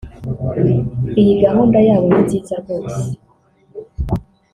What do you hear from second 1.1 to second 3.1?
iyi gahunda yabo ni nziza rwose